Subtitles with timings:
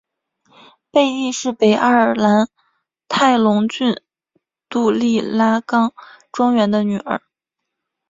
[0.89, 2.47] 贝蒂是北爱尔兰
[3.07, 4.01] 泰隆郡
[4.67, 5.93] 杜利拉冈
[6.31, 7.21] 庄园的女儿。